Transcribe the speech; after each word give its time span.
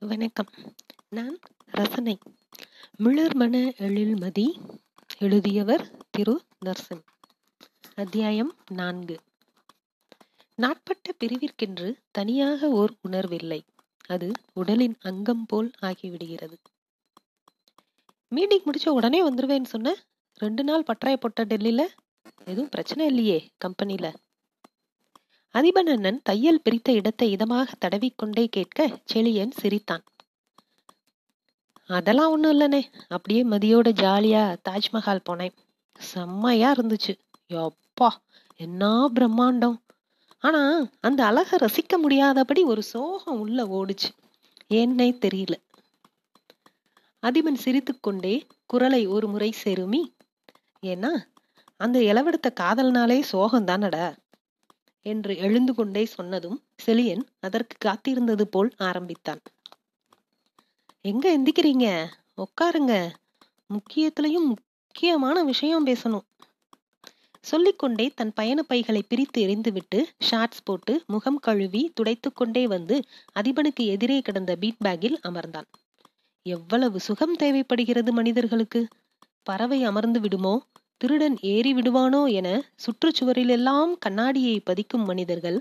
வணக்கம். 0.00 0.46
நான் 1.08 1.38
ரசனை. 1.66 2.18
மிளர்மன 3.04 3.72
எழில்மதி 3.78 4.46
எழுதியவர் 5.18 5.90
திரு 6.10 6.42
நர்சன் 6.66 7.02
அத்தியாயம் 7.94 8.56
நான்கு. 8.70 9.20
நாட்பட்ட 10.54 11.14
பிரிவிற்கென்று 11.24 11.94
தனியாக 12.10 12.68
ஓர் 12.68 12.94
உணர்வில்லை. 13.08 13.60
அது 14.06 14.30
உடலின் 14.52 14.96
அங்கம் 15.00 15.46
போல் 15.46 15.70
ஆகிவிடுகிறது. 15.78 16.58
மீட்டிங் 18.28 18.62
முடிச்ச 18.62 18.88
உடனே 18.88 19.30
வந்துருவேன்னு 19.30 19.64
சொன்ன 19.64 19.96
ரெண்டு 20.34 20.64
நாள் 20.64 20.82
பற்றாய 20.82 21.16
போட்ட 21.16 21.44
டெல்லியில 21.44 21.86
எதுவும் 22.44 22.68
பிரச்சனை 22.68 23.06
இல்லையே 23.06 23.50
கம்பெனில. 23.56 24.14
அதிபன் 25.54 25.90
அண்ணன் 25.90 26.20
தையல் 26.22 26.60
பிரித்த 26.64 26.90
இடத்தை 26.90 27.34
இதமாக 27.34 27.66
தடவிக்கொண்டே 27.84 28.46
கேட்க 28.46 29.00
செழியன் 29.14 29.50
சிரித்தான். 29.50 30.04
அதெல்லாம் 31.86 32.30
ஒண்ணும் 32.30 32.60
இல்லனே 32.60 32.82
அப்படியே 33.08 33.44
மதியோட 33.44 33.88
ஜாலியா 34.02 34.56
தாஜ்மஹால் 34.68 35.24
போனேன். 35.30 35.54
செம்மையா 35.98 36.72
இருந்துச்சு. 36.72 37.18
எப்பா 37.48 38.08
என்ன 38.56 39.08
பிரம்மாண்டம். 39.14 39.78
ஆனா 40.38 40.88
அந்த 41.00 41.24
அழகை 41.24 41.58
ரசிக்க 41.58 41.96
முடியாதபடி 41.96 42.62
ஒரு 42.62 42.82
சோகம் 42.82 43.40
உள்ள 43.40 43.64
ஓடுச்சு. 43.64 44.10
ஏன்னே 44.68 45.08
தெரியல. 45.24 45.54
அதிபன் 47.22 47.54
சிரித்துக்கொண்டே 47.54 48.46
குரலை 48.66 49.06
ஒரு 49.06 49.28
முறை 49.28 49.54
செருமி 49.64 50.02
ஏன்னா 50.82 51.10
அந்த 51.76 51.98
இளவெடுத்த 51.98 52.52
காதல்னாலே 52.60 53.20
சோகம் 53.20 53.66
தானடா 53.66 54.16
என்று 55.08 55.36
எழுந்து 55.36 55.74
கொண்டே 55.74 56.04
சொன்னதும் 56.04 56.58
செலியன் 56.86 57.24
அதற்கு 57.40 57.76
காத்திருந்தது 57.78 58.42
போல் 58.42 58.72
ஆரம்பித்தான். 58.78 59.40
எங்க 61.00 61.26
எந்திக்கிறீங்க? 61.38 61.86
உட்காருங்க. 62.36 62.94
முக்கியத்திலையும் 63.68 64.48
முக்கியமான 64.48 65.44
விஷயம் 65.44 65.86
பேசணும். 65.86 66.26
சொல்லிக்கொண்டே 67.40 68.06
தன் 68.14 68.32
பயண 68.32 68.62
பைகளை 68.62 69.02
பிரித்து 69.02 69.40
எறிந்துவிட்டு 69.46 70.00
ஷார்ட்ஸ் 70.18 70.64
போட்டு 70.64 71.02
முகம் 71.06 71.38
கழுவி 71.38 71.90
துடைத்து 71.94 72.32
கொண்டே 72.32 72.66
வந்து 72.66 72.96
அதிபனுக்கு 73.40 73.86
எதிரே 73.86 74.20
கிடந்த 74.20 74.56
பீட் 74.56 74.80
பேக்கில் 74.84 75.18
அமர்ந்தான். 75.28 75.68
எவ்வளவு 76.42 77.00
சுகம் 77.00 77.36
தேவைப்படுகிறது 77.36 78.12
மனிதர்களுக்கு? 78.12 78.88
பறவை 79.42 79.84
அமர்ந்து 79.84 80.20
விடுமோ? 80.20 80.54
திருடன் 81.00 81.36
ஏறி 81.40 81.74
விடுவானோ 81.74 82.20
என 82.32 82.48
சுற்றுச்சுவரிலெல்லாம் 82.84 83.92
கண்ணாடியை 83.98 84.60
பதிக்கும் 84.70 85.04
மனிதர்கள் 85.04 85.58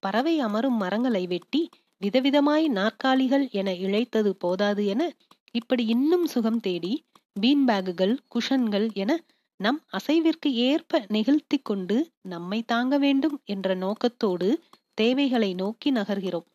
பறவை 0.00 0.34
அமரும் 0.40 0.76
மரங்களை 0.76 1.26
வெட்டி 1.26 1.70
விதவிதமாய் 2.00 2.66
நாற்காலிகள் 2.68 3.50
என 3.50 3.72
இழைத்தது 3.72 4.30
போதாது 4.30 4.86
என 4.86 5.02
இப்படி 5.50 5.86
இன்னும் 5.86 6.26
சுகம் 6.26 6.60
தேடி 6.60 6.92
பீன் 7.40 7.64
பேக்குகள் 7.66 8.14
குஷன்கள் 8.34 8.86
என 8.92 9.24
நம் 9.60 9.80
அசைவிற்கு 9.92 10.50
ஏற்ப 10.52 11.04
நிகழ்த்தி 11.08 11.58
கொண்டு 11.58 11.96
நம்மை 12.22 12.62
தாங்க 12.62 12.98
வேண்டும் 12.98 13.40
என்ற 13.44 13.74
நோக்கத்தோடு 13.74 14.48
தேவைகளை 14.94 15.54
நோக்கி 15.54 15.92
நகர்கிறோம். 15.92 16.46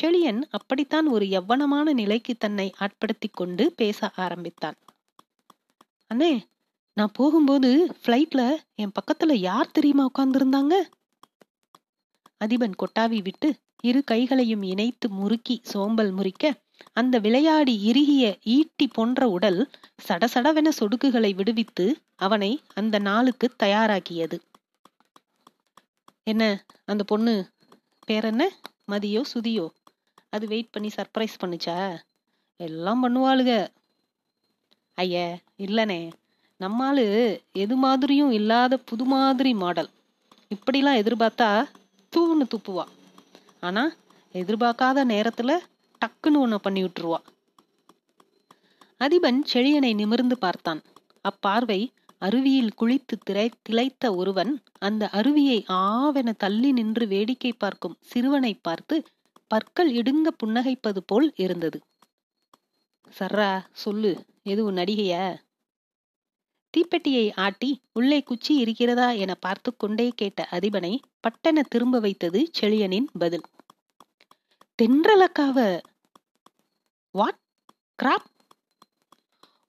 செழியன் 0.00 0.42
அப்படித்தான் 0.50 1.06
ஒரு 1.06 1.26
எவ்வனமான 1.26 1.92
நிலைக்கு 1.92 2.34
தன்னை 2.36 2.72
ஆட்படுத்தி 2.78 3.28
கொண்டு 3.30 3.72
பேச 3.76 4.10
ஆரம்பித்தான். 4.16 4.76
அண்ணே 6.10 6.32
நான் 6.96 7.10
போகும்போது 7.12 7.94
ஃப்ளைட்ல 8.02 8.56
என் 8.74 8.92
பக்கத்துல 9.00 9.32
யார் 9.32 9.70
தெரியுமா 9.70 10.08
உட்கார்ந்துருந்தாங்க? 10.08 10.74
அதிபன் 12.44 12.76
கொட்டாவி 12.78 13.22
விட்டு 13.22 13.58
இரு 13.82 14.04
கைகளையும் 14.04 14.62
இணைத்து 14.62 15.08
முறுக்கி 15.08 15.60
சோம்பல் 15.62 16.12
முறிக்க 16.12 16.52
அந்த 16.92 17.18
விளையாடி 17.18 17.74
இறுகிய 17.90 18.38
ஈட்டி 18.42 18.88
போன்ற 18.88 19.28
உடல் 19.28 19.70
சடசடவென 20.08 20.68
சொடுக்குகளை 20.68 21.34
விடுவித்து 21.34 22.02
அவனை 22.16 22.62
அந்த 22.74 22.98
நாளுக்கு 22.98 23.54
தயாராக்கியது. 23.62 24.38
என்ன 26.22 26.64
அந்த 26.84 27.04
பொண்ணு 27.04 27.50
பேர் 28.06 28.24
என்ன? 28.24 28.50
மதியோ 28.88 29.22
சுதியோ? 29.34 29.68
அது 30.28 30.46
வெயிட் 30.46 30.70
பண்ணி 30.70 30.90
சர்ப்ரைஸ் 30.96 31.40
பண்ணுச்சா? 31.44 32.00
எல்லாம் 32.56 33.02
பண்ணுவாளுக. 33.04 33.68
ஐய 34.94 35.38
இல்லனே. 35.58 36.12
நம்மால் 36.60 37.04
எது 37.52 37.76
மாதிரியும் 37.76 38.30
இல்லாத 38.30 38.76
புது 38.76 39.04
மாதிரி 39.04 39.54
மாடல். 39.54 39.90
இப்படிலாம் 40.54 41.00
எதிர்பார்த்தா 41.02 41.64
தூன்னு 42.12 42.46
துப்புவா. 42.54 42.84
ஆனால் 43.60 43.92
எதிர்பார்க்காத 44.34 45.04
நேரத்தில் 45.04 45.62
டக்குன்னு 46.00 46.38
ஒன்று 46.38 46.60
பண்ணி 46.60 46.82
விட்டுருவா. 46.84 47.20
அதிபன் 49.00 49.40
செழியனை 49.52 49.94
நிமிர்ந்து 49.94 50.38
பார்த்தான். 50.38 50.82
அப்பார்வை 51.28 51.80
அருவியில் 52.18 52.76
குளித்து 52.80 53.14
திரை 53.24 53.50
திளைத்த 53.62 54.14
ஒருவன் 54.14 54.62
அந்த 54.78 55.10
அருவியை 55.12 55.58
ஆவென 55.72 56.32
தள்ளி 56.36 56.72
நின்று 56.72 57.06
வேடிக்கை 57.06 57.52
பார்க்கும் 57.52 57.96
சிறுவனை 58.00 58.58
பார்த்து 58.62 58.96
பற்கள் 59.46 59.90
இடுங்க 59.92 60.28
புன்னகைப்பது 60.44 61.00
போல் 61.06 61.32
இருந்தது. 61.36 61.80
சர்ரா 63.18 63.50
சொல்லு 63.72 64.12
எதுவும் 64.42 64.76
நடிகையா? 64.76 65.24
தீப்பெட்டியை 66.76 67.32
ஆட்டி 67.34 67.80
உள்ளே 67.92 68.22
குச்சி 68.22 68.54
இருக்கிறதா 68.56 69.10
என 69.10 69.34
பார்த்து 69.34 69.76
கொண்டே 69.76 70.12
கேட்ட 70.14 70.48
அதிபனை 70.50 70.98
பட்டென 71.22 71.60
திரும்ப 71.68 72.00
வைத்தது 72.00 72.50
செழியனின் 72.60 73.06
பதில். 73.18 73.46
தென்றலக்காவ. 74.82 75.80
வாட் 77.10 77.38
கிராப் 78.02 78.26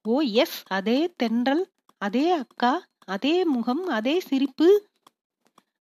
ஓ 0.03 0.19
எஸ் 0.19 0.63
அதே 0.67 1.13
தென்றல் 1.23 1.63
அதே 1.97 2.31
அக்கா 2.31 2.85
அதே 3.05 3.43
முகம் 3.43 3.85
அதே 3.87 4.19
சிரிப்பு. 4.19 4.87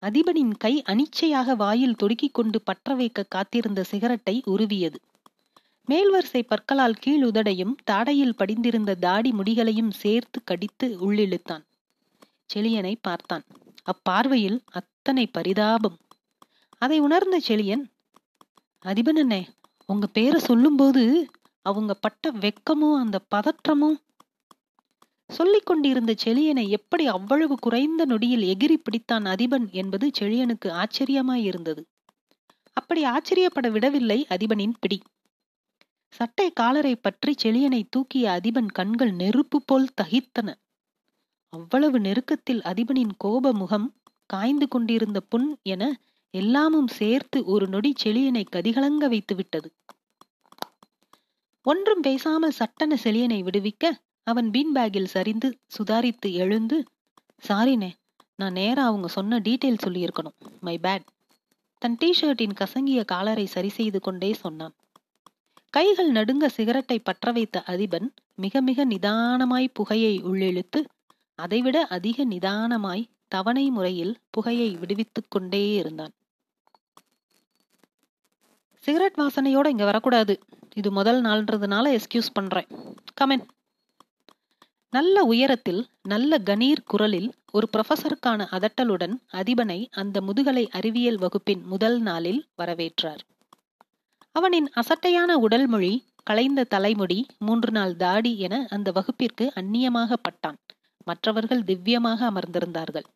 அதிபனின் 0.02 0.54
கை 0.58 0.82
அனிச்சையாக 0.88 1.56
வாயில் 1.56 1.96
தொடுக்கிக் 2.02 2.32
கொண்டு 2.32 2.62
பற்ற 2.62 2.94
வைக்க 2.94 3.22
காத்திருந்த 3.22 3.82
சிகரெட்டை 3.82 4.42
உருவியது. 4.44 5.00
மேல்வரிசை 5.90 6.42
பற்களால் 6.46 6.94
கீழ் 6.94 7.24
உதடையும் 7.24 7.76
தாடையில் 7.90 8.36
படிந்திருந்த 8.36 8.94
தாடி 8.94 9.32
முடிகளையும் 9.32 9.90
சேர்த்து 9.90 10.44
கடித்து 10.44 10.96
உள்ளிழுத்தான். 11.00 11.64
செழியனை 12.54 12.94
பார்த்தான். 13.00 13.44
அப்பார்வையில் 13.84 14.60
அத்தனை 14.66 15.26
பரிதாபம். 15.26 15.98
அதை 16.78 16.98
உணர்ந்த 16.98 17.40
செழியன் 17.48 17.90
என்ன 19.04 19.44
உங்க 19.86 20.06
பேரை 20.06 20.40
சொல்லும்போது 20.40 21.30
அவங்க 21.62 21.94
பட்ட 21.94 22.32
வெக்கமும் 22.32 22.96
அந்த 22.96 23.20
பதற்றமும் 23.34 24.00
சொல்லிக் 25.28 25.66
கொண்டிருந்த 25.66 26.14
செழியனை 26.24 26.68
எப்படி 26.68 27.06
அவ்வளவு 27.06 27.58
குறைந்த 27.58 28.04
நொடியில் 28.04 28.56
எகிரி 28.56 28.76
பிடித்தான் 28.76 29.26
அதிபன் 29.26 29.70
என்பது 29.70 30.10
செழியனுக்கு 30.20 30.64
ஆச்சரியமாயிருந்தது. 30.64 31.82
அப்படி 32.72 33.04
ஆச்சரியப்பட 33.04 33.68
விடவில்லை 33.68 34.26
அதிபனின் 34.28 34.72
பிடி. 34.80 35.02
சட்டை 36.12 36.46
காலரை 36.52 36.94
பற்றி 36.96 37.32
செளியனை 37.42 37.82
தூக்கிய 37.90 38.24
அதிபன் 38.30 38.70
கண்கள் 38.72 39.12
நெருப்பு 39.12 39.58
போல் 39.62 39.88
தகித்தன. 40.00 40.48
அவ்வளவு 41.52 41.98
நெருக்கத்தில் 42.00 42.62
அதிபனின் 42.62 43.14
கோப 43.16 43.52
முகம் 43.52 43.88
காய்ந்து 44.26 44.66
கொண்டிருந்த 44.68 45.18
புண் 45.20 45.48
என 45.72 45.82
எல்லாமும் 46.34 46.90
சேர்த்து 46.98 47.38
ஒரு 47.44 47.66
நொடி 47.68 47.90
செழியனை 48.02 48.44
கதிகலங்க 48.56 49.08
வைத்து 49.08 49.34
விட்டது. 49.34 49.68
ஒன்றும் 51.66 52.00
பேசாமல் 52.00 52.56
சட்டன 52.58 52.96
செழியனை 53.04 53.40
விடுவிக்க 53.42 53.84
அவன் 54.26 54.48
பீன் 54.50 54.72
பேக்கில் 54.72 55.12
சரிந்து 55.14 55.48
சுதாரித்து 55.76 56.28
எழுந்து 56.32 56.78
சாரினே 57.48 57.90
நான் 58.38 58.52
நேரா 58.52 58.82
அவங்க 58.84 59.08
சொன்ன 59.08 59.38
டீட்டெயில் 59.38 59.82
சொல்லியிருக்கணும் 59.84 60.36
மை 60.60 60.76
பேட். 60.78 61.06
தன் 61.82 61.98
டிஷர்ட்டின் 62.00 62.58
கசங்கிய 62.60 63.00
காலரை 63.04 63.46
சரி 63.46 63.68
செய்து 63.68 64.00
கொண்டே 64.00 64.30
சொன்னான். 64.44 64.74
கைகள் 65.74 66.10
நடுங்க 66.10 66.48
சிகரெட்டை 66.48 66.98
பற்ற 66.98 67.32
வைத்த 67.32 67.62
அதிபன் 67.66 68.08
மிக 68.34 68.60
மிக 68.60 68.84
நிதானமாய் 68.86 69.68
புகையை 69.72 70.22
உள்ளிழுத்து 70.22 70.84
அதைவிட 71.34 71.86
அதிக 71.86 72.24
நிதானமாய் 72.24 73.04
தவணை 73.28 73.70
முறையில் 73.70 74.18
புகையை 74.30 74.76
விடுவித்துக் 74.76 75.30
கொண்டே 75.30 75.72
இருந்தான். 75.72 76.12
சிகரெட் 78.84 79.18
வாசனையோட 79.20 79.66
இங்க 79.66 79.84
வரக்கூடாது. 79.84 80.40
இது 80.74 80.92
முதல் 80.92 81.22
நாள்ன்றதுனால 81.22 81.98
எஸ்கியூஸ் 81.98 82.32
பண்றேன். 82.32 82.68
கமென் 83.20 83.44
நல்ல 84.90 85.24
உயரத்தில் 85.24 85.86
நல்ல 86.02 86.38
கணீர் 86.38 86.86
குரலில் 86.86 87.32
ஒரு 87.52 87.68
ப்ரொஃபசருக்கான 87.76 88.46
அதட்டலுடன் 88.50 89.14
அதிபனை 89.30 89.88
அந்த 89.90 90.20
முதுகலை 90.20 90.68
அறிவியல் 90.70 91.18
வகுப்பின் 91.18 91.62
முதல் 91.64 92.00
நாளில் 92.00 92.46
வரவேற்றார். 92.58 93.22
அவனின் 94.32 94.68
அசட்டையான 94.74 95.32
உடல் 95.38 95.66
மொழி 95.66 95.92
களைந்த 96.22 96.64
தலைமுடி 96.64 97.26
மூன்று 97.38 97.70
நாள் 97.70 97.96
தாடி 97.96 98.38
என 98.38 98.66
அந்த 98.70 98.88
வகுப்பிற்கு 98.92 99.52
அந்நியமாக 99.60 100.16
பட்டான். 100.26 100.58
மற்றவர்கள் 101.04 101.62
திவ்யமாக 101.62 102.20
அமர்ந்திருந்தார்கள். 102.30 103.06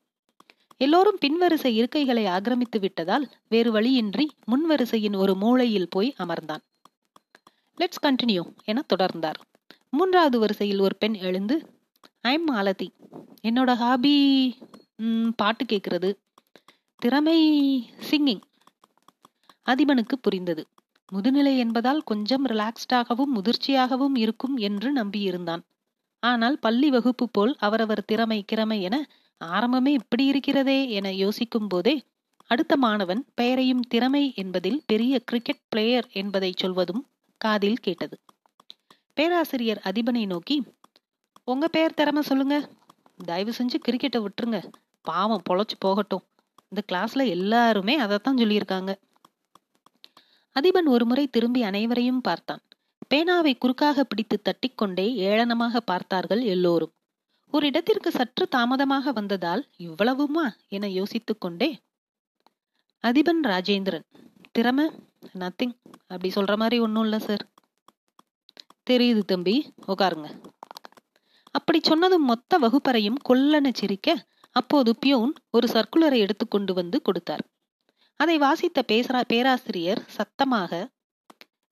எல்லோரும் 0.77 1.19
பின்வரிசை 1.25 1.71
இருக்கைகளை 1.81 2.25
ஆக்கிரமித்து 2.29 2.79
விட்டதால் 2.81 3.27
வேறு 3.49 3.71
வழியின்றி 3.71 4.27
முன்வரிசையின் 4.51 5.17
ஒரு 5.17 5.35
மூலையில் 5.35 5.89
போய் 5.89 6.15
அமர்ந்தான். 6.19 6.63
லெட்ஸ் 7.79 8.03
கண்டினியூ 8.03 8.43
என 8.65 8.85
தொடர்ந்தார். 8.95 9.41
மூன்றாவது 9.91 10.39
வரிசையில் 10.39 10.81
ஒரு 10.81 10.97
பெண் 10.97 11.17
எழுந்து 11.29 11.57
ஐம் 12.21 12.45
மாலதி 12.45 12.89
என்னோட 13.43 13.71
ஹாபி 13.75 14.15
பாட்டு 15.37 15.65
கேட்கறது 15.65 16.11
திறமை 17.03 17.41
சிங்கிங் 18.11 18.43
அதிபனுக்கு 19.67 20.17
புரிந்தது. 20.21 20.63
முதுநிலை 21.13 21.57
என்பதால் 21.57 22.03
கொஞ்சம் 22.03 22.47
ரிலாக்ஸ்டாகவும் 22.47 23.33
முதிர்ச்சியாகவும் 23.35 24.17
இருக்கும் 24.17 24.57
என்று 24.57 24.89
நம்பியிருந்தான். 24.97 25.63
ஆனால் 26.23 26.59
பள்ளி 26.59 26.91
வகுப்பு 26.91 27.29
போல் 27.29 27.57
அவரவர் 27.59 28.05
திறமை 28.05 28.45
கிறமை 28.53 28.81
என 28.81 28.97
ஆரம்பமே 29.45 29.87
இப்படி 29.87 30.25
இருக்கிறதே 30.25 30.91
என 30.91 31.13
யோசிக்கும் 31.13 31.67
போதே 31.67 32.03
அடுத்த 32.51 32.77
மாணவன் 32.77 33.25
பெயரையும் 33.35 33.81
திறமை 33.81 34.33
என்பதில் 34.37 34.83
பெரிய 34.87 35.19
கிரிக்கெட் 35.19 35.63
பிளேயர் 35.69 36.09
என்பதை 36.13 36.53
சொல்வதும் 36.57 37.03
காதில் 37.41 37.77
கேட்டது. 37.77 38.17
பேராசிரியர் 39.15 39.81
அதிபனை 39.83 40.27
நோக்கி 40.27 40.63
உங்க 41.45 41.69
பெயர் 41.69 41.95
திறமை 41.95 42.23
சொல்லுங்க. 42.23 42.57
தயவு 43.25 43.53
செஞ்சு 43.59 43.79
கிரிக்கெட்டை 43.89 44.27
விட்டுருங்க. 44.27 44.59
பாவம் 45.03 45.43
பொழைச்சு 45.51 45.77
போகட்டும். 45.79 46.25
இந்த 46.69 46.83
கிளாஸ்ல 46.93 47.27
எல்லாருமே 47.29 47.95
அதைத்தான் 47.97 48.37
சொல்லியிருக்காங்க. 48.37 48.93
அதிபன் 50.61 50.85
ஒருமுறை 50.85 51.29
திரும்பி 51.29 51.63
அனைவரையும் 51.63 52.21
பார்த்தான். 52.21 52.63
பேனாவை 53.15 53.53
குறுக்காக 53.59 54.05
பிடித்து 54.05 54.43
தட்டிக்கொண்டே 54.43 55.07
ஏளனமாக 55.29 55.77
பார்த்தார்கள் 55.77 56.41
எல்லோரும். 56.41 56.93
ஒரு 57.51 57.67
இடத்திற்கு 57.67 58.11
சற்று 58.11 58.49
தாமதமாக 58.49 59.13
வந்ததால் 59.13 59.63
இவ்வளவுமா? 59.79 60.47
என 60.69 60.89
யோசித்துக் 60.89 61.41
கொண்டே 61.41 61.69
அதிபன் 63.05 63.43
ராஜேந்திரன் 63.43 64.07
திறமை? 64.53 64.87
நத்திங் 65.39 65.75
அப்படி 66.07 66.31
சொல்ற 66.35 66.57
மாதிரி 66.57 66.79
ஒன்றும் 66.79 67.03
இல்லை 67.03 67.19
சார் 67.19 67.45
தெரியுது 68.91 69.19
தம்பி 69.19 69.73
உட்காருங்க. 69.87 70.29
அப்படி 71.51 71.81
சொன்னதும் 71.83 72.25
மொத்த 72.25 72.59
வகுப்பறையும் 72.59 73.21
கொல்லன 73.29 73.73
சிரிக்க 73.73 74.27
அப்போது 74.53 74.97
பியூன் 74.97 75.33
ஒரு 75.51 75.69
சர்க்குலரை 75.73 76.19
எடுத்துக்கொண்டு 76.19 76.75
வந்து 76.75 77.03
கொடுத்தார். 77.03 77.45
அதை 78.21 78.39
வாசித்த 78.39 78.83
பேசுற 78.93 79.17
பேராசிரியர் 79.29 80.01
சத்தமாக 80.07 80.89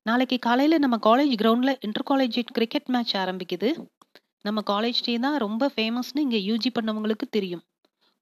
நாளைக்கு 0.02 0.38
காலையில 0.38 0.79
நம்ம 0.79 0.96
காலேஜ் 1.06 1.32
கிரவுண்ட்ல 1.43 1.73
இன்டர் 1.81 2.06
காலேஜ் 2.11 2.38
கிரிக்கெட் 2.52 2.87
மேட்ச் 2.87 3.14
ஆரம்பிக்குது. 3.17 3.69
நம்ம 4.41 4.62
காலேஜ் 4.70 5.00
டே 5.05 5.19
தான் 5.19 5.37
ரொம்ப 5.37 5.70
ஃபேமஸ்னு 5.76 6.25
இங்க 6.26 6.37
யூஜி 6.37 6.70
பண்ணவங்களுக்கு 6.75 7.26
தெரியும். 7.31 7.62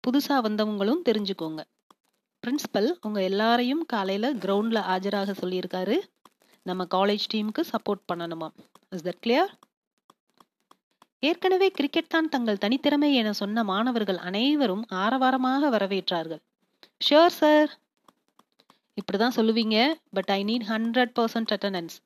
புதுசா 0.05 0.37
வந்தவங்களும் 0.47 1.03
தெரிஞ்சுக்கோங்க. 1.09 1.61
பிரின்சிபல் 2.43 2.89
உங்க 3.01 3.23
எல்லாரையும் 3.23 3.83
காலையில 3.87 4.33
கிரவுண்ட்ல 4.35 4.79
ஆஜராக 4.95 5.35
சொல்லியிருக்காரு. 5.43 5.99
நம்ம 6.67 6.87
காலேஜ் 6.95 7.27
டீமுக்கு 7.35 7.65
சப்போர்ட் 7.73 8.05
பண்ணணுமா? 8.13 8.49
இஸ் 8.91 9.07
தட் 9.07 9.23
கிளியர் 9.27 9.53
ஏற்கனவே 11.19 11.71
கிரிக்கெட் 11.71 12.09
தான் 12.09 12.29
தங்கள் 12.29 12.63
தனித்திறமை 12.65 13.13
என 13.13 13.33
சொன்ன 13.33 13.65
மாணவர்கள் 13.65 14.17
அனைவரும் 14.17 14.85
ஆரவாரமாக 15.03 15.71
வரவேற்றார்கள். 15.77 16.43
ஷியோர் 17.07 17.39
சார் 17.41 17.71
இப்படிதான் 19.03 19.37
சொல்லுவீங்க 19.37 19.77
but 20.11 20.31
I 20.31 20.41
need 20.45 20.67
hundred 20.69 21.13
percent 21.21 21.53
attendance 21.55 21.97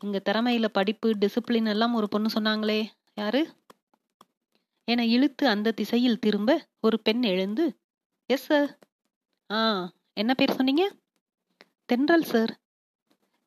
இங்க 0.00 0.18
திறமையில 0.28 0.66
படிப்பு 0.68 1.08
டிசிப்ளின் 1.22 1.68
எல்லாம் 1.68 1.94
ஒரு 1.94 2.08
பொண்ணு 2.08 2.28
சொன்னாங்களே 2.34 2.80
யாரு? 3.14 3.42
என 4.88 5.04
இழுத்து 5.06 5.44
அந்த 5.48 5.72
திசையில் 5.72 6.18
திரும்ப 6.18 6.50
ஒரு 6.80 6.96
பெண் 7.00 7.22
எழுந்து 7.22 7.64
எஸ் 8.30 8.46
சார் 8.46 8.70
ஆ 9.50 9.58
என்ன 10.12 10.32
பேர் 10.34 10.58
சொன்னீங்க? 10.58 10.84
தென்றல் 11.86 12.26
சார் 12.32 12.52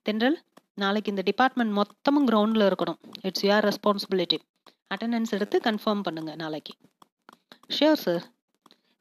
தென்றல் 0.06 0.38
நாளைக்கு 0.74 1.12
இந்த 1.12 1.24
டிபார்ட்மெண்ட் 1.26 1.74
மொத்தமும் 1.80 2.28
கிரவுண்டில் 2.30 2.66
இருக்கணும். 2.70 3.00
இட்ஸ் 3.22 3.46
யுவர் 3.46 3.66
ரெஸ்பான்சிபிலிட்டி 3.70 4.38
அட்டண்டன்ஸ் 4.94 5.34
எடுத்து 5.38 5.58
கன்ஃபார்ம் 5.64 6.04
பண்ணுங்க 6.08 6.34
நாளைக்கு. 6.36 6.74
ஷியோர் 7.78 8.04
சார் 8.06 8.26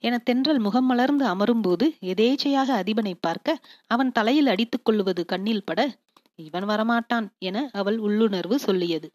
என 0.05 0.19
தென்றல் 0.19 0.59
முகம் 0.59 0.85
மலர்ந்து 0.85 1.25
அமரும்போது 1.27 1.87
எதேச்சையாக 2.01 2.69
அதிபனை 2.83 3.15
பார்க்க 3.21 3.59
அவன் 3.87 4.13
தலையில் 4.13 4.47
அடித்துக் 4.47 4.85
கொள்ளுவது 4.85 5.25
கண்ணில் 5.25 5.65
பட 5.65 5.81
இவன் 6.39 6.65
வரமாட்டான் 6.65 7.27
என 7.39 7.71
அவள் 7.73 7.99
உள்ளுணர்வு 7.99 8.59
சொல்லியது. 8.59 9.09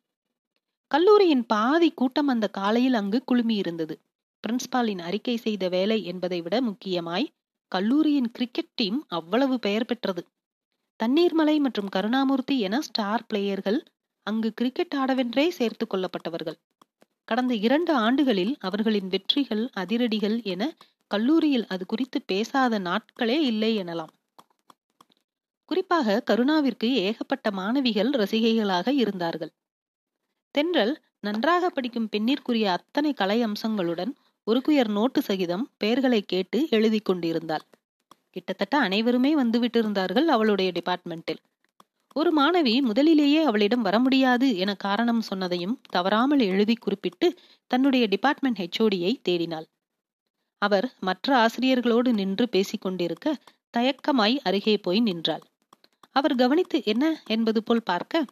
கல்லூரியின் 0.88 1.46
பாதி 1.46 1.90
கூட்டம் 1.92 2.28
அந்த 2.28 2.48
காலையில் 2.48 2.94
அங்கு 2.94 3.24
குழுமியிருந்தது. 3.32 3.96
பிரின்ஸ்பாலின் 4.44 5.00
அறிக்கை 5.00 5.38
செய்த 5.38 5.70
வேலை 5.70 6.04
என்பதை 6.04 6.42
விட 6.42 6.62
முக்கியமாய் 6.62 7.28
கல்லூரியின் 7.68 8.32
கிரிக்கெட் 8.32 8.74
டீம் 8.76 9.06
அவ்வளவு 9.08 9.60
பெயர் 9.60 9.86
பெற்றது. 9.86 10.24
தண்ணீர்மலை 11.00 11.60
மற்றும் 11.60 11.90
கருணாமூர்த்தி 11.96 12.60
என 12.60 12.82
ஸ்டார் 12.82 13.26
பிளேயர்கள் 13.34 13.80
அங்கு 14.28 14.54
கிரிக்கெட் 14.54 14.96
ஆடவென்றே 14.98 15.50
சேர்த்து 15.50 15.86
கொள்ளப்பட்டவர்கள். 15.88 16.58
கடந்த 17.32 17.56
இரண்டு 17.56 17.94
ஆண்டுகளில் 17.94 18.58
அவர்களின் 18.60 19.08
வெற்றிகள் 19.08 19.70
அதிரடிகள் 19.78 20.44
என 20.44 20.76
கல்லூரியில் 21.08 21.68
அது 21.68 21.86
குறித்து 21.86 22.22
பேசாத 22.22 22.80
நாட்களே 22.80 23.38
இல்லை 23.42 23.78
எனலாம். 23.78 24.12
குறிப்பாக 25.66 26.24
கருணாவிற்கு 26.32 26.94
ஏகப்பட்ட 26.94 27.52
மாணவிகள் 27.52 28.10
ரசிகைகளாக 28.10 28.88
இருந்தார்கள். 28.88 29.52
தென்றல் 30.52 31.02
நன்றாக 31.20 31.70
படிக்கும் 31.70 32.10
பெண்ணிற்குரிய 32.12 32.72
அத்தனை 32.72 33.14
கலை 33.14 33.44
அம்சங்களுடன் 33.44 34.16
ஒரு 34.44 34.62
குயர் 34.68 34.88
நோட்டு 34.88 35.22
சகிதம் 35.22 35.70
பெயர்களை 35.78 36.22
கேட்டு 36.22 36.68
எழுதி 36.70 37.00
கொண்டிருந்தாள். 37.00 37.66
கிட்டத்தட்ட 38.30 38.78
அனைவருமே 38.78 39.36
வந்துவிட்டிருந்தார்கள் 39.36 40.26
அவளுடைய 40.26 40.72
டிபார்ட்மெண்டில் 40.72 41.42
ஒரு 42.16 42.30
மாணவி 42.38 42.74
முதலிலேயே 42.82 43.42
அவளிடம் 43.44 43.82
வர 43.82 44.00
முடியாது 44.00 44.48
என 44.58 44.72
காரணம் 44.76 45.22
சொன்னதையும் 45.30 45.76
தவறாமல் 45.90 46.40
எழுதி 46.40 46.76
குறிப்பிட்டு 46.76 47.28
தன்னுடைய 47.72 48.08
டிபார்ட்மெண்ட் 48.08 48.60
ஹெச்ஓடியை 48.60 49.12
தேடினாள். 49.30 49.68
அவர் 50.62 50.88
மற்ற 51.00 51.28
ஆசிரியர்களோடு 51.36 52.10
நின்று 52.14 52.48
பேசிக்கொண்டிருக்க 52.52 53.34
தயக்கமாய் 53.78 54.36
அருகே 54.40 54.78
போய் 54.78 55.00
நின்றாள். 55.00 55.44
அவர் 56.12 56.36
கவனித்து 56.36 56.78
என்ன 56.86 57.04
என்பது 57.28 57.64
போல் 57.64 57.84
பார்க்க 57.84 58.24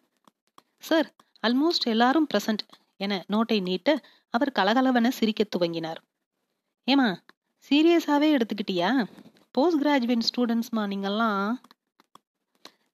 சார் 0.78 1.08
அல்மோஸ்ட் 1.48 1.86
எல்லாரும் 1.86 2.28
பிரசன்ட் 2.34 2.64
என 2.98 3.14
நோட்டை 3.30 3.60
நீட்ட 3.62 3.90
அவர் 4.34 4.56
கலகலவென 4.60 5.08
சிரிக்க 5.10 5.44
துவங்கினார். 5.56 6.00
ஏமா 6.88 7.08
சீரியஸாவே 7.66 8.30
எடுத்துக்கிட்டியா? 8.36 8.92
போஸ்ட் 9.52 9.82
கிராஜுவேட் 9.84 10.28
ஸ்டூடெண்ட்ஸ்மா 10.30 10.84
நீங்கள்லாம் 10.94 11.56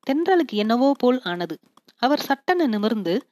தென்றலுக்கு 0.10 0.54
என்னவோ 0.54 0.92
போல் 0.98 1.22
ஆனது. 1.22 1.60
அவர் 1.96 2.20
சட்டென 2.20 2.68
நிமிர்ந்து 2.68 3.30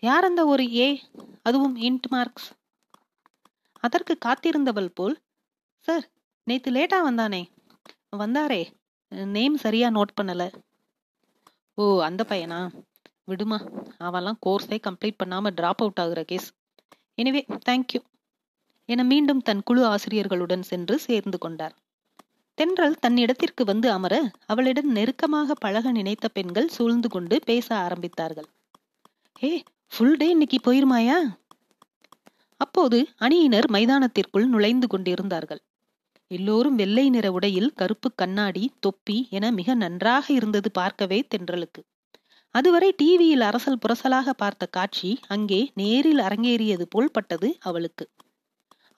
யார் 0.00 0.24
அந்த 0.24 0.46
ஒரு 0.46 0.74
ஏ? 0.74 1.02
அதுவும் 1.42 1.76
இன்ட் 1.76 2.08
மார்க்ஸ். 2.08 2.50
அதற்கு 3.80 4.18
காத்திருந்தவள் 4.26 4.90
போல். 4.94 5.20
சார் 5.78 6.08
நேத்து 6.44 6.70
லேட்டா 6.72 6.98
வந்தானே. 7.08 7.42
வந்தாரே. 8.16 8.62
நேம் 9.08 9.56
சரியா 9.56 9.88
நோட் 9.88 10.14
பண்ணல. 10.20 10.52
ஓ 11.74 12.02
அந்த 12.02 12.24
பையனா? 12.28 12.82
விடுமா. 13.24 13.58
அவெல்லாம் 13.98 14.38
கோர்ஸே 14.46 14.78
கம்ப்ளீட் 14.88 15.20
பண்ணாம 15.24 15.50
டிராப் 15.50 15.80
அவுட் 15.80 16.00
ஆகுற 16.00 16.22
கேஸ் 16.22 16.52
எனிவே 17.22 17.42
தேங்க்யூ 17.68 18.00
என 18.84 19.04
மீண்டும் 19.04 19.40
தன் 19.40 19.62
குழு 19.62 19.84
ஆசிரியர்களுடன் 19.84 20.62
சென்று 20.62 20.98
சேர்ந்து 20.98 21.38
கொண்டார். 21.38 21.74
தென்றல் 22.54 22.98
தன் 22.98 23.16
இடத்திற்கு 23.16 23.64
வந்து 23.64 23.90
அமர 23.90 24.14
அவளிடம் 24.46 24.90
நெருக்கமாக 24.90 25.54
பழக 25.54 25.92
நினைத்த 25.92 26.28
பெண்கள் 26.28 26.68
சூழ்ந்து 26.68 27.08
கொண்டு 27.08 27.36
பேச 27.44 27.68
ஆரம்பித்தார்கள். 27.76 28.48
ஏ 29.42 29.62
ஃபுல் 29.86 30.16
டே 30.16 30.28
இன்னைக்கு 30.28 30.58
போயிருமாயா? 30.66 31.18
அப்போது 32.56 32.98
அணியினர் 33.16 33.68
மைதானத்திற்குள் 33.70 34.46
நுழைந்து 34.46 34.86
கொண்டிருந்தார்கள். 34.86 35.62
எல்லோரும் 36.26 36.74
வெள்ளை 36.74 37.10
நிற 37.10 37.32
உடையில் 37.32 37.72
கருப்பு 37.74 38.14
கண்ணாடி 38.14 38.64
தொப்பி 38.80 39.28
என 39.30 39.50
மிக 39.50 39.74
நன்றாக 39.74 40.26
இருந்தது 40.32 40.70
பார்க்கவே 40.70 41.20
தென்றலுக்கு. 41.34 41.82
அதுவரை 42.54 42.90
டிவியில் 42.96 43.40
அரசல் 43.40 43.82
புரசலாக 43.86 44.30
பார்த்த 44.30 44.66
காட்சி 44.66 45.10
அங்கே 45.28 45.60
நேரில் 45.74 46.18
அரங்கேறியது 46.18 46.82
போல் 46.82 47.10
பட்டது 47.10 47.56
அவளுக்கு. 47.60 48.06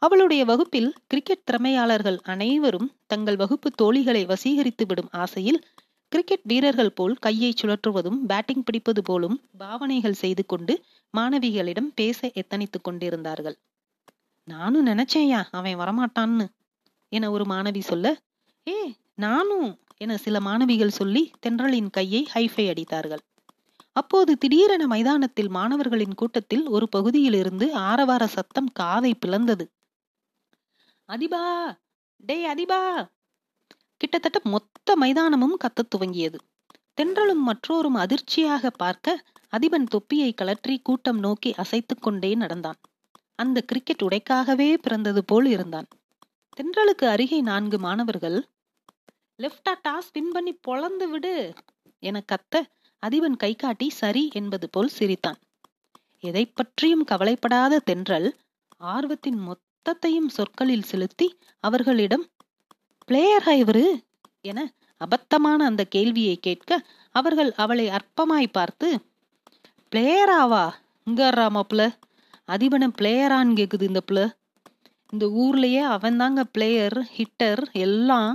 அவளுடைய 0.03 0.45
வகுப்பில் 0.45 0.89
கிரிக்கெட் 1.07 1.45
திறமையாளர்கள் 1.45 2.19
அனைவரும் 2.23 2.89
தங்கள் 3.07 3.37
வகுப்பு 3.37 3.69
தோழிகளை 3.83 4.23
வசீகரித்து 4.27 4.85
விடும் 4.87 5.11
ஆசையில் 5.13 5.61
கிரிக்கெட் 6.13 6.43
வீரர்கள் 6.43 6.95
போல் 6.95 7.15
கையை 7.17 7.51
சுழற்றுவதும் 7.53 8.19
பேட்டிங் 8.27 8.65
பிடிப்பது 8.65 9.03
போலும் 9.03 9.37
பாவனைகள் 9.59 10.21
செய்து 10.23 10.45
கொண்டு 10.47 10.75
மாணவிகளிடம் 11.15 11.91
பேச 11.95 12.31
எத்தனித்துக் 12.35 12.83
கொண்டிருந்தார்கள். 12.83 13.57
நானும் 14.49 14.87
நினைச்சேயா 14.87 15.41
அவன் 15.51 15.79
வரமாட்டான்னு 15.79 16.47
என 17.13 17.31
ஒரு 17.31 17.45
மாணவி 17.45 17.81
சொல்ல 17.81 18.07
ஏ 18.67 18.79
நானும் 19.15 19.69
என 19.97 20.17
சில 20.17 20.37
மாணவிகள் 20.41 20.91
சொல்லி 20.91 21.23
தென்றலின் 21.47 21.91
கையை 21.91 22.23
ஹைஃபை 22.35 22.65
அடித்தார்கள். 22.69 23.23
அப்போது 23.97 24.33
திடீரென 24.39 24.87
மைதானத்தில் 24.87 25.49
மாணவர்களின் 25.49 26.15
கூட்டத்தில் 26.15 26.65
ஒரு 26.69 26.89
பகுதியிலிருந்து 26.89 27.67
ஆரவார 27.75 28.27
சத்தம் 28.27 28.71
காதை 28.73 29.15
பிளந்தது. 29.15 29.65
அதிபா 31.13 31.43
டே 32.17 32.55
அதிபா. 32.55 33.09
கிட்டத்தட்ட 33.97 34.41
மொத்த 34.45 34.97
மைதானமும் 34.97 35.57
கத்தத் 35.65 35.91
துவங்கியது. 35.97 36.39
தென்றலும் 37.01 37.43
மற்றோரும் 37.47 37.99
அதிர்ச்சியாக 38.05 38.71
பார்க்க 38.71 39.25
அதிபன் 39.57 39.85
தொப்பியை 39.85 40.35
கலற்றி 40.43 40.77
கூட்டம் 40.83 41.19
நோக்கி 41.19 41.55
அசைத்து 41.55 41.99
கொண்டே 41.99 42.35
நடந்தான். 42.35 42.81
அந்த 43.35 43.61
கிரிக்கெட் 43.61 44.03
உடைக்காகவே 44.03 44.75
பிறந்தது 44.75 45.25
போல் 45.25 45.47
இருந்தான். 45.47 45.89
தென்றலுக்கு 46.57 47.05
அருகே 47.07 47.41
நான்கு 47.41 47.79
மாணவர்கள் 47.79 48.39
லெப்டா 49.39 49.73
டாஸ் 49.89 50.11
வின் 50.13 50.33
பண்ணி 50.33 50.59
பொழந்து 50.69 51.05
விடு 51.11 51.53
என 51.99 52.25
கத்த 52.33 52.63
அதிபன் 53.07 53.37
கை 53.37 53.55
காட்டி 53.55 53.91
சரி 53.91 54.31
என்பது 54.33 54.71
போல் 54.71 54.89
சிரித்தான். 54.89 55.39
எதை 56.21 56.45
பற்றியும் 56.47 57.05
கவலைப்படாத 57.05 57.79
தென்றல் 57.79 58.29
ஆர்வத்தின் 58.79 59.41
மொத்தத்தையும் 59.83 60.29
சொற்களில் 60.29 60.83
செலுத்தி 60.83 61.27
அவர்களிடம் 61.65 62.25
பிளேயரா 63.09 63.53
இவரு? 63.63 63.85
என 64.41 64.59
அபத்தமான 65.01 65.65
அந்த 65.65 65.83
கேள்வியை 65.85 66.37
கேட்க 66.37 66.71
அவர்கள் 67.15 67.51
அவளை 67.55 67.87
அற்பமாய் 67.89 68.47
பார்த்து 68.53 68.89
பிளேயராவா? 69.93 70.65
இங்க 71.05 71.31
மாப்பிள 71.57 71.83
அதிபனை 72.45 72.89
பிளேயரான்னு 72.99 73.57
கேக்குது 73.59 73.83
இந்த 73.83 74.01
பிள்ளை. 74.01 74.25
இந்த 75.11 75.27
ஊர்லயே 75.43 75.83
அவன் 75.97 76.17
தாங்க 76.17 76.45
பிளேயர் 76.45 76.99
ஹிட்டர் 77.17 77.63
எல்லாம். 77.87 78.33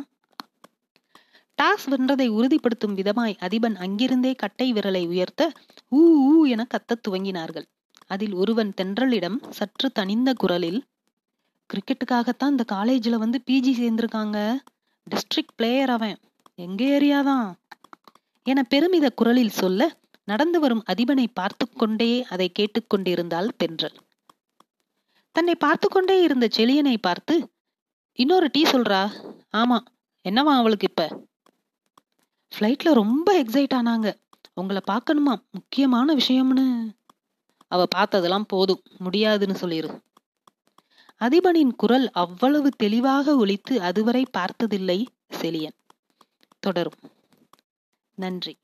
டாஸ் 1.62 1.88
வென்றதை 1.89 2.27
உறுதிப்படுத்தும் 2.27 2.98
விதமாய் 2.98 3.38
அதிபன் 3.39 3.75
அங்கிருந்தே 3.75 4.34
கட்டை 4.34 4.74
விரலை 4.74 5.08
உயர்த்த 5.08 5.51
ஊ 5.92 6.04
ஊ 6.27 6.36
என 6.48 6.68
கத்தத் 6.74 7.04
துவங்கினார்கள். 7.08 7.68
அதில் 8.08 8.34
ஒருவன் 8.34 8.74
தென்றலிடம் 8.82 9.39
சற்று 9.50 9.92
தனிந்த 9.92 10.34
குரலில் 10.34 10.82
கிரிக்கெட்டுக்காகத்தான் 11.74 12.50
இந்த 12.50 12.63
காலேஜில் 12.63 13.17
வந்து 13.17 13.41
பிஜி 13.45 13.74
சேர்ந்திருக்காங்க. 13.79 14.55
டிஸ்ட்ரிக்ட் 15.12 15.55
பிளேயர் 15.55 15.89
அவன். 15.89 16.19
எங்க 16.55 16.86
ஏரியாதான் 16.86 17.53
என 18.43 18.63
பெருமித 18.63 19.09
குரலில் 19.09 19.50
சொல்ல 19.50 19.97
நடந்து 20.24 20.59
வரும் 20.59 20.83
அதிபனை 20.86 21.27
பார்த்து 21.33 21.74
கொண்டே 21.74 22.25
அதை 22.29 22.51
கேட்டுக்கொண்டிருந்தாள் 22.59 23.50
தென்றல். 23.57 23.95
தன்னை 25.31 25.55
பார்த்து 25.55 25.89
கொண்டே 25.89 26.21
இருந்த 26.21 26.47
செழியனை 26.55 26.97
பார்த்து 27.01 27.51
இன்னொரு 28.13 28.50
டீ 28.51 28.63
சொல்றா? 28.63 29.09
ஆமா. 29.57 29.79
என்னவா 30.29 30.55
அவளுக்கு 30.55 30.88
இப்ப? 30.89 31.25
ஃப்ளைட்ல 32.55 32.93
ரொம்ப 32.93 33.43
எக்ஸைட் 33.43 33.74
ஆனாங்க. 33.74 34.13
உங்களை 34.53 34.81
பார்க்கணுமா? 34.91 35.36
முக்கியமான 35.51 36.15
விஷயம்னு. 36.15 36.89
அவ 37.67 37.86
பார்த்ததெல்லாம் 37.95 38.43
போதும். 38.47 38.81
முடியாதுன்னு 38.97 39.59
சொல்லிரு. 39.59 40.06
அதிபனின் 41.21 41.75
குரல் 41.75 42.12
அவ்வளவு 42.12 42.69
தெளிவாக 42.69 43.45
ஒலித்து 43.45 43.75
அதுவரை 43.79 44.25
பார்த்ததில்லை 44.31 45.07
செலியன். 45.41 45.77
தொடரும். 46.59 46.97
நன்றி. 48.17 48.57